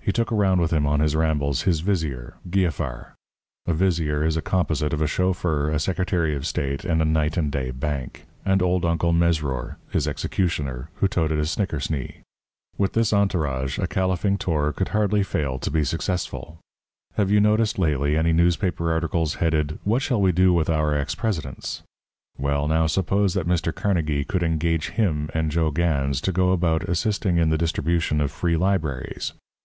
He 0.00 0.12
took 0.12 0.30
around 0.30 0.60
with 0.60 0.72
him 0.72 0.86
on 0.86 1.00
his 1.00 1.16
rambles 1.16 1.62
his 1.62 1.80
vizier, 1.80 2.36
Giafar 2.48 3.14
(a 3.66 3.74
vizier 3.74 4.24
is 4.24 4.36
a 4.36 4.40
composite 4.40 4.92
of 4.92 5.02
a 5.02 5.08
chauffeur, 5.08 5.68
a 5.68 5.80
secretary 5.80 6.36
of 6.36 6.46
state, 6.46 6.84
and 6.84 7.02
a 7.02 7.04
night 7.04 7.36
and 7.36 7.50
day 7.50 7.72
bank), 7.72 8.24
and 8.44 8.62
old 8.62 8.84
Uncle 8.84 9.12
Mesrour, 9.12 9.78
his 9.90 10.06
executioner, 10.06 10.90
who 10.94 11.08
toted 11.08 11.40
a 11.40 11.44
snickersnee. 11.44 12.18
With 12.78 12.92
this 12.92 13.12
entourage 13.12 13.80
a 13.80 13.88
caliphing 13.88 14.38
tour 14.38 14.72
could 14.72 14.90
hardly 14.90 15.24
fail 15.24 15.58
to 15.58 15.70
be 15.72 15.82
successful. 15.82 16.60
Have 17.14 17.32
you 17.32 17.40
noticed 17.40 17.76
lately 17.76 18.16
any 18.16 18.32
newspaper 18.32 18.92
articles 18.92 19.34
headed, 19.34 19.80
"What 19.82 20.00
Shall 20.02 20.22
We 20.22 20.30
Do 20.30 20.52
With 20.52 20.70
Our 20.70 20.94
Ex 20.94 21.16
Presidents?" 21.16 21.82
Well, 22.38 22.68
now, 22.68 22.86
suppose 22.86 23.34
that 23.34 23.48
Mr. 23.48 23.74
Carnegie 23.74 24.24
could 24.24 24.44
engage 24.44 24.90
him 24.90 25.28
and 25.34 25.50
Joe 25.50 25.72
Gans 25.72 26.20
to 26.20 26.30
go 26.30 26.52
about 26.52 26.84
assisting 26.88 27.38
in 27.38 27.50
the 27.50 27.58
distribution 27.58 28.20
of 28.20 28.30
free 28.30 28.56
libraries? 28.56 29.32